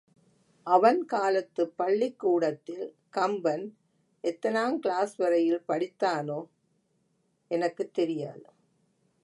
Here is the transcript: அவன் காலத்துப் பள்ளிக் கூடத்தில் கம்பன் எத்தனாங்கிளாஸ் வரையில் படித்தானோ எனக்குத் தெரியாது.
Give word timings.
அவன் 0.67 1.05
காலத்துப் 1.05 1.77
பள்ளிக் 1.77 2.19
கூடத்தில் 2.19 2.95
கம்பன் 3.09 3.65
எத்தனாங்கிளாஸ் 4.23 5.15
வரையில் 5.17 5.63
படித்தானோ 5.67 6.39
எனக்குத் 7.51 7.93
தெரியாது. 7.93 8.47